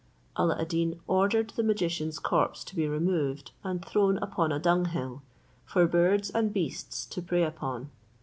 [0.35, 5.21] Alla ad Deen ordered the magician's corpse to be removed and thrown upon a dunghill,
[5.63, 7.91] for birds and beasts to prey upon.